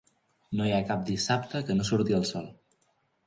No 0.59 0.65
hi 0.69 0.73
ha 0.77 0.87
cap 0.91 1.03
dissabte 1.09 1.61
que 1.67 1.77
no 1.81 1.87
surti 1.91 2.17
el 2.21 2.27
sol. 2.31 2.51